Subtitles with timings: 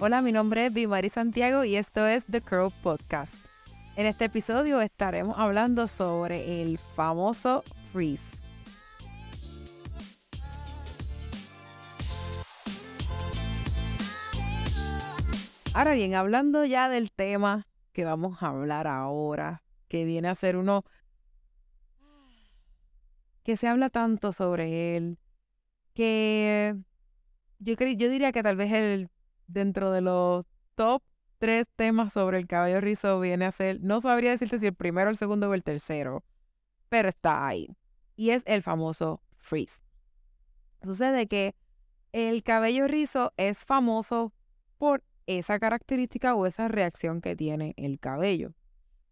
[0.00, 3.46] Hola, mi nombre es Bimari Santiago y esto es The Curl Podcast.
[3.94, 7.62] En este episodio estaremos hablando sobre el famoso
[7.92, 8.42] freeze.
[15.74, 20.56] Ahora bien, hablando ya del tema que vamos a hablar ahora, que viene a ser
[20.56, 20.82] uno
[23.44, 25.18] que se habla tanto sobre él,
[25.94, 26.74] que
[27.60, 29.08] yo, yo diría que tal vez el,
[29.46, 31.02] dentro de los top
[31.38, 35.10] tres temas sobre el cabello rizo viene a ser, no sabría decirte si el primero,
[35.10, 36.24] el segundo o el tercero,
[36.88, 37.68] pero está ahí.
[38.16, 39.80] Y es el famoso freeze.
[40.82, 41.54] Sucede que
[42.12, 44.32] el cabello rizo es famoso
[44.78, 48.54] por esa característica o esa reacción que tiene el cabello.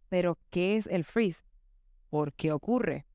[0.08, 1.42] Pero, ¿qué es el freeze?
[2.10, 3.06] ¿Por qué ocurre?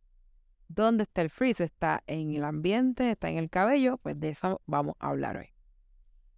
[0.68, 1.64] ¿Dónde está el freeze?
[1.64, 3.12] ¿Está en el ambiente?
[3.12, 3.98] ¿Está en el cabello?
[3.98, 5.57] Pues de eso vamos a hablar hoy.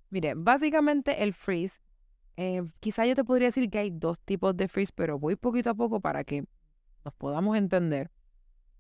[0.09, 1.79] Mire, básicamente el freeze,
[2.35, 5.69] eh, quizá yo te podría decir que hay dos tipos de freeze, pero voy poquito
[5.69, 6.45] a poco para que
[7.05, 8.09] nos podamos entender.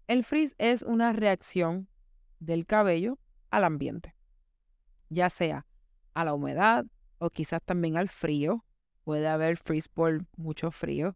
[0.07, 1.87] El freeze es una reacción
[2.39, 3.19] del cabello
[3.51, 4.15] al ambiente,
[5.09, 5.67] ya sea
[6.13, 6.85] a la humedad
[7.19, 8.65] o quizás también al frío.
[9.03, 11.15] Puede haber freeze por mucho frío.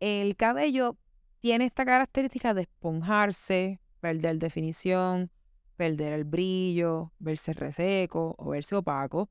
[0.00, 0.96] El cabello
[1.40, 5.30] tiene esta característica de esponjarse, perder definición,
[5.76, 9.28] perder el brillo, verse reseco o verse opaco.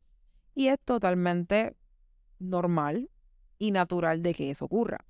[0.54, 1.76] Y es totalmente
[2.40, 3.10] normal
[3.58, 5.06] y natural de que eso ocurra.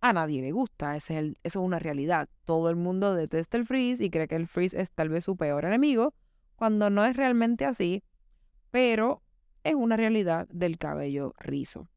[0.00, 2.28] A nadie le gusta, es eso es una realidad.
[2.44, 5.36] Todo el mundo detesta el freeze y cree que el freeze es tal vez su
[5.36, 6.14] peor enemigo,
[6.54, 8.04] cuando no es realmente así,
[8.70, 9.22] pero
[9.64, 11.88] es una realidad del cabello rizo.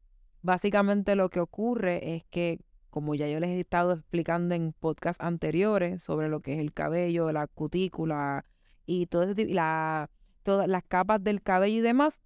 [0.42, 5.22] Básicamente lo que ocurre es que como ya yo les he estado explicando en podcasts
[5.22, 8.44] anteriores sobre lo que es el cabello, la cutícula
[8.84, 10.10] y todo la,
[10.42, 12.20] todas las capas del cabello y demás,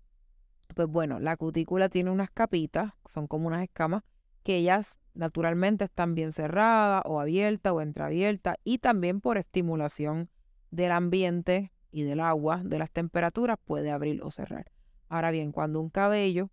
[0.75, 4.03] pues bueno, la cutícula tiene unas capitas, son como unas escamas,
[4.43, 10.29] que ellas naturalmente están bien cerradas o abiertas o entreabiertas y también por estimulación
[10.71, 14.67] del ambiente y del agua, de las temperaturas, puede abrir o cerrar.
[15.09, 16.51] Ahora bien, cuando un cabello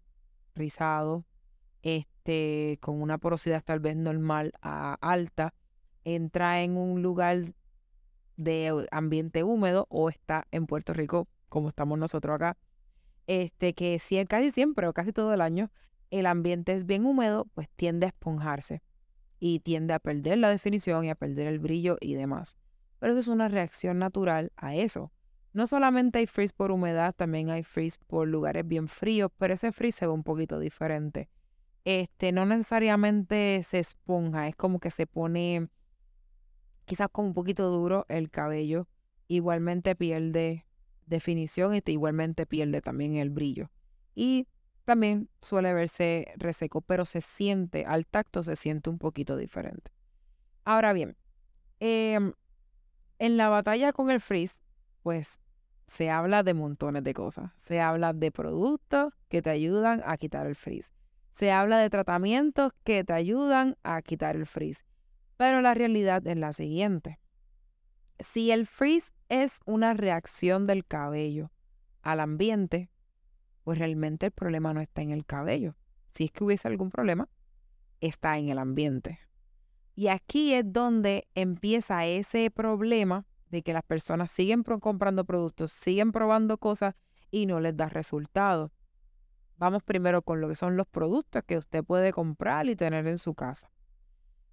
[0.56, 1.26] rizado,
[1.82, 5.54] este, con una porosidad tal vez normal a alta,
[6.04, 7.40] entra en un lugar
[8.38, 12.58] de ambiente húmedo o está en Puerto Rico, como estamos nosotros acá,
[13.28, 15.72] este, que casi siempre o casi todo el año
[16.10, 18.82] el ambiente es bien húmedo, pues tiende a esponjarse
[19.40, 22.58] y tiende a perder la definición y a perder el brillo y demás.
[23.00, 25.12] Pero eso es una reacción natural a eso.
[25.54, 29.72] No solamente hay freeze por humedad, también hay freeze por lugares bien fríos, pero ese
[29.72, 31.30] freeze se ve un poquito diferente
[31.86, 35.68] este, no necesariamente se esponja, es como que se pone
[36.86, 38.88] quizás como un poquito duro el cabello,
[39.28, 40.66] igualmente pierde
[41.06, 43.70] definición y igualmente pierde también el brillo.
[44.16, 44.48] Y
[44.86, 49.92] también suele verse reseco, pero se siente, al tacto se siente un poquito diferente.
[50.64, 51.18] Ahora bien,
[51.80, 52.34] em,
[53.20, 54.60] en la batalla con el frizz,
[55.04, 55.40] pues
[55.88, 57.52] se habla de montones de cosas.
[57.58, 60.94] Se habla de productos que te ayudan a quitar el frizz
[61.32, 64.86] se habla de tratamientos que te ayudan a quitar el frizz.
[65.38, 67.20] Pero la realidad es la siguiente.
[68.20, 71.52] Si el frizz es una reacción del cabello
[72.02, 72.90] al ambiente,
[73.64, 75.78] pues realmente el problema no está en el cabello.
[76.14, 77.30] Si es que hubiese algún problema,
[78.02, 79.20] está en el ambiente.
[79.96, 86.12] Y aquí es donde empieza ese problema de que las personas siguen comprando productos, siguen
[86.12, 86.96] probando cosas
[87.30, 88.70] y no les da resultados.
[89.56, 93.18] Vamos primero con lo que son los productos que usted puede comprar y tener en
[93.18, 93.72] su casa.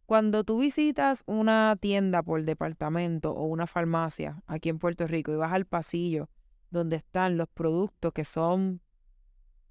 [0.08, 5.36] Cuando tú visitas una tienda por departamento o una farmacia aquí en Puerto Rico y
[5.36, 6.30] vas al pasillo
[6.70, 8.80] donde están los productos que son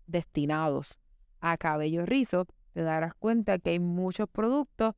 [0.06, 1.00] destinados
[1.40, 4.94] a cabello rizo, te darás cuenta que hay muchos productos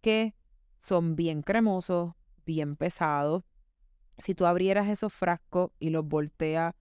[0.00, 0.34] que
[0.76, 2.14] son bien cremosos,
[2.44, 3.44] bien pesados.
[4.18, 6.74] Si tú abrieras esos frascos y los volteas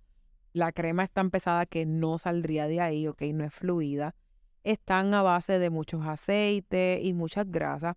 [0.54, 4.16] la crema es tan pesada que no saldría de ahí, ok, no es fluida.
[4.64, 7.96] Están a base de muchos aceites y muchas grasas.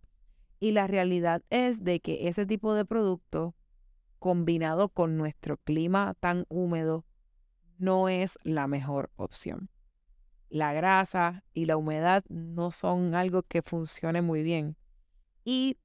[0.62, 3.56] Y la realidad es de que ese tipo de producto,
[4.20, 7.04] combinado con nuestro clima tan húmedo,
[7.78, 9.70] no es la mejor opción.
[10.50, 14.76] La grasa y la humedad no son algo que funcione muy bien
[15.44, 15.78] y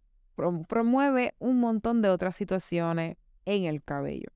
[0.68, 4.30] promueve un montón de otras situaciones en el cabello.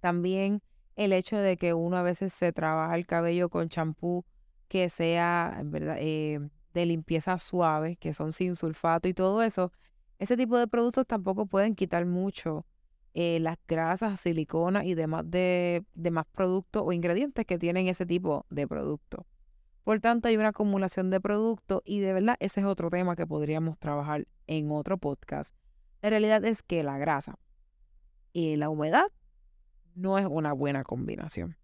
[0.00, 0.62] También
[0.96, 4.24] el hecho de que uno a veces se trabaja el cabello con champú
[4.68, 5.98] que sea ¿verdad?
[6.00, 6.40] Eh,
[6.72, 9.72] de limpieza suave, que son sin sulfato y todo eso,
[10.18, 12.64] ese tipo de productos tampoco pueden quitar mucho
[13.14, 15.84] eh, las grasas, silicona y demás, de,
[16.32, 19.26] productos o ingredientes que tienen ese tipo de producto.
[19.84, 23.26] Por tanto, hay una acumulación de producto y de verdad ese es otro tema que
[23.26, 25.54] podríamos trabajar en otro podcast.
[26.00, 27.38] La realidad es que la grasa
[28.32, 29.06] y la humedad
[29.94, 31.56] no es una buena combinación.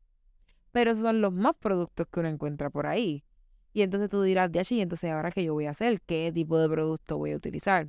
[0.73, 3.25] Pero esos son los más productos que uno encuentra por ahí.
[3.73, 6.59] Y entonces tú dirás, de allí, entonces ahora qué yo voy a hacer, qué tipo
[6.59, 7.88] de producto voy a utilizar.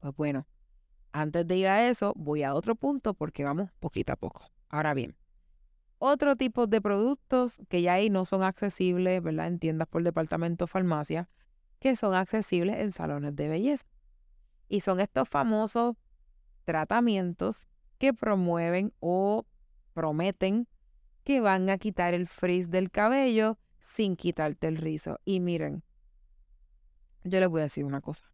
[0.00, 0.46] Pues bueno,
[1.12, 4.50] antes de ir a eso, voy a otro punto porque vamos poquito a poco.
[4.68, 5.16] Ahora bien,
[5.98, 9.46] otro tipo de productos que ya ahí no son accesibles, ¿verdad?
[9.46, 11.28] En tiendas por departamento farmacia,
[11.78, 13.86] que son accesibles en salones de belleza.
[14.68, 15.96] Y son estos famosos
[16.64, 17.68] tratamientos
[17.98, 19.46] que promueven o
[19.92, 20.66] prometen
[21.24, 25.18] que van a quitar el frizz del cabello sin quitarte el rizo.
[25.24, 25.82] Y miren,
[27.24, 28.24] yo les voy a decir una cosa.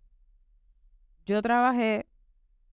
[1.27, 2.07] Yo trabajé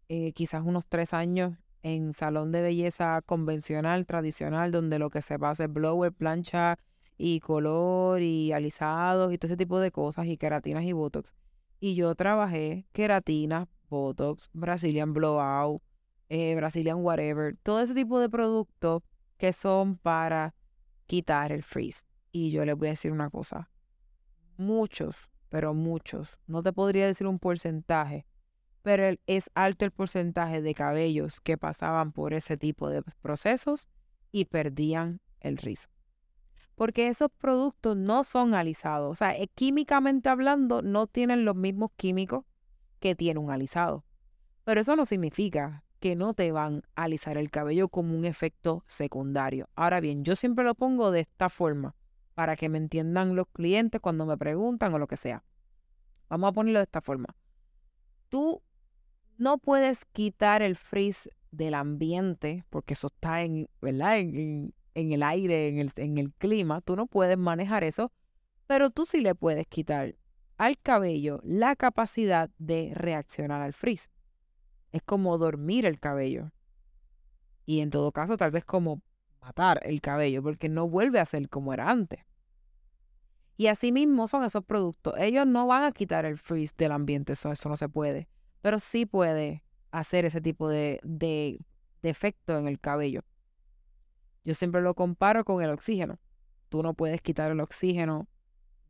[0.07, 5.39] eh, quizás unos tres años en salón de belleza convencional, tradicional, donde lo que se
[5.39, 6.77] pasa es blower, plancha
[7.17, 11.33] y color y alisados y todo ese tipo de cosas y queratinas y botox.
[11.79, 15.81] Y yo trabajé queratina, botox, Brazilian blowout,
[16.29, 19.03] eh, Brazilian whatever, todo ese tipo de productos
[19.37, 20.55] que son para
[21.05, 22.03] quitar el frizz.
[22.35, 23.69] Y yo les voy a decir una cosa,
[24.57, 25.15] muchos,
[25.47, 28.25] pero muchos, no te podría decir un porcentaje,
[28.81, 33.87] pero es alto el porcentaje de cabellos que pasaban por ese tipo de procesos
[34.33, 35.87] y perdían el rizo.
[36.75, 41.91] Porque esos productos no son alisados, o sea, eh, químicamente hablando, no tienen los mismos
[41.95, 42.43] químicos
[42.99, 44.03] que tiene un alisado.
[44.65, 48.83] Pero eso no significa que no te van a alisar el cabello como un efecto
[48.87, 49.69] secundario.
[49.73, 51.95] Ahora bien, yo siempre lo pongo de esta forma
[52.35, 55.43] para que me entiendan los clientes cuando me preguntan o lo que sea.
[56.29, 57.35] Vamos a ponerlo de esta forma.
[58.29, 58.61] Tú
[59.37, 64.19] no puedes quitar el frizz del ambiente porque eso está en, ¿verdad?
[64.19, 66.81] En, el aire, en el, en el clima.
[66.81, 68.11] Tú no puedes manejar eso,
[68.67, 70.15] pero tú sí le puedes quitar
[70.57, 74.09] al cabello la capacidad de reaccionar al frizz
[74.95, 76.51] es como dormir el cabello.
[77.65, 79.01] Y en todo caso, tal vez como
[79.41, 82.24] matar el cabello, porque no vuelve a ser como era antes.
[83.57, 85.13] Y así mismo son esos productos.
[85.17, 88.27] Ellos no van a quitar el freeze del ambiente, eso, no se puede.
[88.61, 91.59] Pero sí puede hacer ese tipo de, de,
[92.03, 93.21] efecto en el cabello.
[94.43, 96.19] Yo siempre lo comparo con el oxígeno.
[96.69, 98.27] Tú no puedes quitar el oxígeno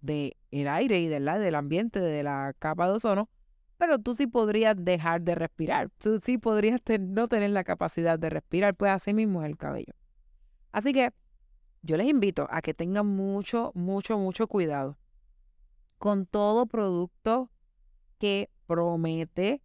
[0.01, 0.33] del
[0.67, 3.29] aire y del, del ambiente, de la capa de ozono,
[3.77, 5.89] pero tú sí podrías dejar de respirar.
[5.97, 9.93] Tú sí podrías no tener la capacidad de respirar, pues así mismo es el cabello.
[10.71, 11.13] Así que
[11.85, 14.97] yo les invito a que tengan mucho, mucho, mucho cuidado
[15.99, 17.51] con todo producto
[18.17, 19.61] que promete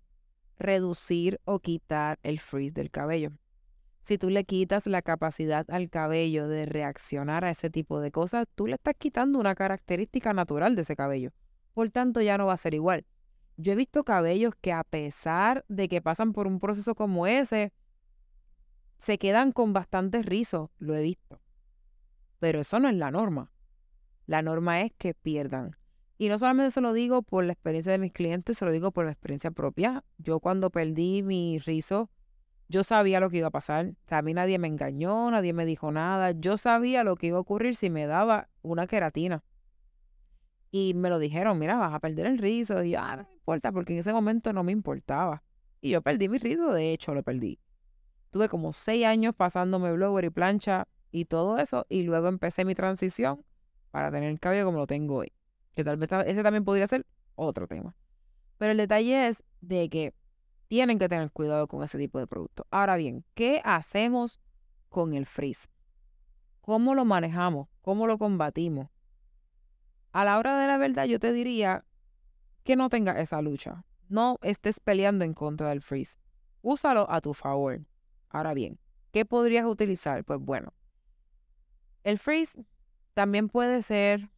[0.58, 3.32] reducir o quitar el frizz del cabello.
[4.02, 8.46] Si tú le quitas la capacidad al cabello de reaccionar a ese tipo de cosas,
[8.54, 11.32] tú le estás quitando una característica natural de ese cabello.
[11.72, 13.06] Por tanto, ya no va a ser igual.
[13.56, 17.72] Yo he visto cabellos que a pesar de que pasan por un proceso como ese,
[18.98, 21.40] se quedan con bastantes rizos, lo he visto.
[22.40, 23.52] Pero eso no es la norma.
[24.26, 25.76] La norma es que pierdan.
[26.18, 28.90] Y no solamente se lo digo por la experiencia de mis clientes, se lo digo
[28.90, 30.04] por la experiencia propia.
[30.18, 32.10] Yo cuando perdí mi rizo,
[32.68, 33.94] yo sabía lo que iba a pasar.
[34.10, 36.32] A mí nadie me engañó, nadie me dijo nada.
[36.32, 39.42] Yo sabía lo que iba a ocurrir si me daba una queratina.
[40.70, 42.82] Y me lo dijeron, mira, vas a perder el rizo.
[42.84, 45.42] Y yo, ah, no importa, porque en ese momento no me importaba.
[45.80, 47.58] Y yo perdí mi rizo, de hecho lo perdí.
[48.30, 51.86] Tuve como seis años pasándome blower y plancha y todo eso.
[51.88, 53.44] Y luego empecé mi transición
[53.90, 55.32] para tener el cabello como lo tengo hoy.
[55.74, 57.94] Que tal vez ese también podría ser otro tema.
[58.58, 60.14] Pero el detalle es de que
[60.68, 62.66] tienen que tener cuidado con ese tipo de productos.
[62.70, 64.38] Ahora bien, ¿qué hacemos
[64.88, 65.68] con el frizz?
[66.60, 67.68] ¿Cómo lo manejamos?
[67.80, 68.88] ¿Cómo lo combatimos?
[70.12, 71.84] a la hora de la verdad yo te diría
[72.64, 73.84] que no tengas esa lucha.
[74.08, 76.18] No estés peleando en contra del freeze.
[76.62, 77.80] Úsalo a tu favor.
[78.28, 78.78] Ahora bien,
[79.12, 80.24] ¿qué podrías utilizar?
[80.24, 80.72] Pues bueno,
[82.04, 82.64] el freeze
[83.14, 84.30] también puede ser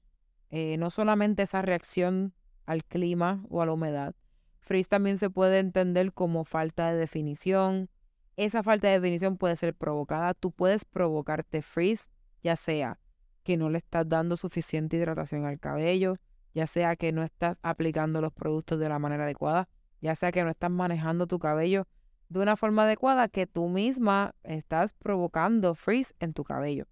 [0.50, 2.34] eh, no solamente esa reacción
[2.66, 4.14] al clima o a la humedad.
[4.60, 7.90] Freeze también se puede entender como falta de definición.
[8.36, 10.34] Esa falta de definición puede ser provocada.
[10.34, 12.10] Tú puedes provocarte freeze,
[12.42, 13.00] ya sea
[13.42, 16.16] que no le estás dando suficiente hidratación al cabello,
[16.54, 19.68] ya sea que no estás aplicando los productos de la manera adecuada,
[20.00, 21.86] ya sea que no estás manejando tu cabello
[22.28, 26.86] de una forma adecuada, que tú misma estás provocando frizz en tu cabello.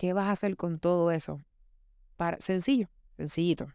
[0.00, 1.42] ¿Qué vas a hacer con todo eso?
[2.16, 2.88] Para, sencillo,
[3.18, 3.68] sencillito.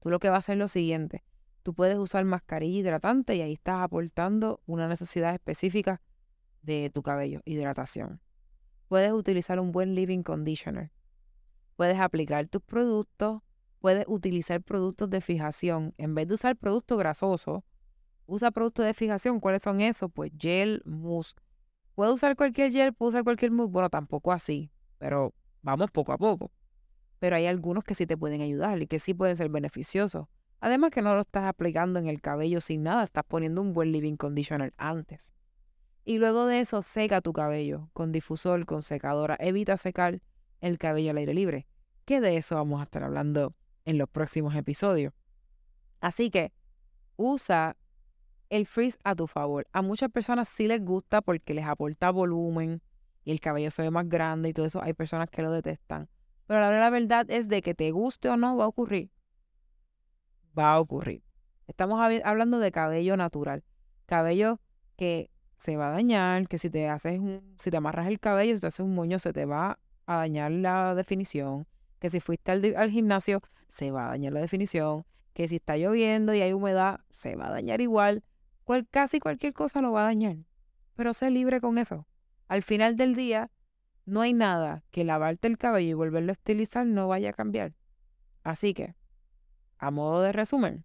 [0.00, 1.24] Tú lo que vas a hacer es lo siguiente.
[1.64, 6.00] Tú puedes usar mascarilla hidratante y ahí estás aportando una necesidad específica
[6.62, 8.20] de tu cabello, hidratación
[8.88, 10.90] puedes utilizar un buen living conditioner.
[11.76, 13.42] puedes aplicar tus productos,
[13.80, 15.92] puedes utilizar productos de fijación.
[15.98, 17.62] En vez de usar productos grasosos,
[18.26, 19.40] usa productos de fijación.
[19.40, 20.10] ¿Cuáles son esos?
[20.10, 21.34] Pues gel, mousse.
[21.94, 22.94] ¿Puedo usar cualquier gel?
[22.94, 23.72] ¿Puedo usar cualquier mousse?
[23.72, 26.50] Bueno, tampoco así, pero vamos poco a poco.
[27.18, 30.26] Pero hay algunos que sí te pueden ayudar y que sí pueden ser beneficiosos.
[30.60, 33.92] Además que no lo estás aplicando en el cabello sin nada, estás poniendo un buen
[33.92, 35.32] living conditioner antes.
[36.04, 39.36] Y luego de eso seca tu cabello con difusor, con secadora.
[39.40, 40.22] Evita secar
[40.60, 41.66] el cabello al aire libre.
[42.04, 45.12] Que de eso vamos a estar hablando en los próximos episodios.
[46.00, 46.52] Así que
[47.16, 47.76] usa
[48.50, 49.66] el frizz a tu favor.
[49.72, 52.82] A muchas personas sí les gusta porque les aporta volumen
[53.26, 54.82] y el cabello se ve más grande y todo eso.
[54.82, 56.08] Hay personas que lo detestan.
[56.46, 59.10] Pero la verdad es de que te guste o no va a ocurrir.
[60.58, 61.22] Va a ocurrir.
[61.66, 63.64] Estamos hablando de cabello natural.
[64.06, 64.60] Cabello
[64.96, 68.54] que se va a dañar, que si te haces un, si te amarras el cabello,
[68.54, 71.66] si te haces un moño, se te va a dañar la definición.
[71.98, 75.04] Que si fuiste al, al gimnasio, se va a dañar la definición.
[75.34, 78.22] Que si está lloviendo y hay humedad, se va a dañar igual
[78.90, 80.36] casi cualquier cosa lo va a dañar.
[80.94, 82.06] Pero sé libre con eso.
[82.48, 83.50] Al final del día,
[84.04, 87.74] no hay nada que lavarte el cabello y volverlo a estilizar no vaya a cambiar.
[88.44, 88.94] Así que,
[89.78, 90.84] a modo de resumen,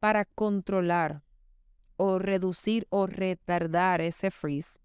[0.00, 1.22] para controlar
[1.96, 4.80] o reducir o retardar ese freeze,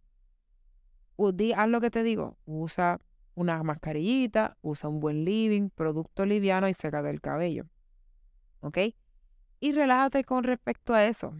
[1.56, 3.00] haz lo que te digo, usa
[3.36, 7.66] una mascarillita, usa un buen living, producto liviano y seca del cabello.
[8.60, 8.78] ¿Ok?
[9.60, 11.34] Y relájate con respecto a eso.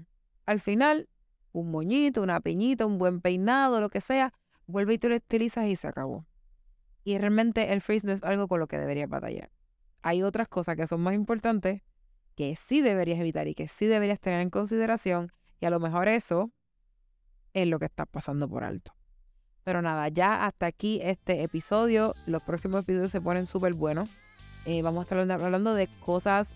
[0.46, 1.10] Al final,
[1.52, 4.34] un moñito, una peñita, un buen peinado, lo que sea,
[4.68, 6.26] vuelve y te lo estilizas y se acabó.
[7.04, 9.52] Y realmente el freeze no es algo con lo que deberías batallar.
[10.02, 11.82] Hay otras cosas que son más importantes
[12.36, 16.08] que sí deberías evitar y que sí deberías tener en consideración y a lo mejor
[16.08, 16.52] eso
[17.54, 18.94] es lo que estás pasando por alto.
[19.64, 22.16] Pero nada, ya hasta aquí este episodio.
[22.26, 24.10] Los próximos episodios se ponen súper buenos.
[24.66, 26.50] Eh, vamos a estar hablando de cosas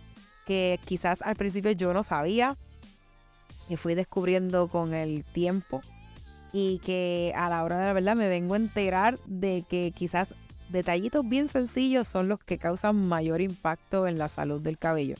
[0.46, 2.58] que quizás al principio yo no sabía
[3.68, 5.82] que fui descubriendo con el tiempo
[6.54, 10.34] y que a la hora de la verdad me vengo a enterar de que quizás
[10.70, 15.16] detallitos bien sencillos son los que causan mayor impacto en la salud del cabello.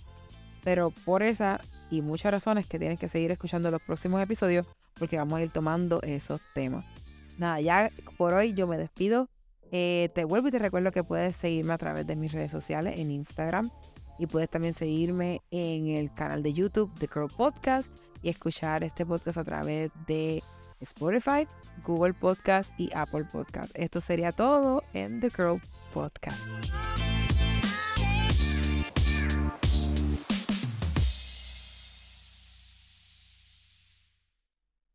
[0.64, 4.68] Pero por esa y muchas razones que tienes que seguir escuchando los próximos episodios
[5.00, 6.86] porque vamos a ir tomando esos temas.
[7.38, 9.30] Nada, ya por hoy yo me despido.
[9.72, 12.96] Eh, te vuelvo y te recuerdo que puedes seguirme a través de mis redes sociales
[12.98, 13.70] en Instagram
[14.18, 19.06] y puedes también seguirme en el canal de YouTube The Curl Podcast y escuchar este
[19.06, 20.42] podcast a través de
[20.82, 21.48] Spotify,
[21.86, 23.72] Google Podcast y Apple Podcast.
[23.76, 25.62] Esto sería todo en The Curl
[25.94, 26.48] Podcast.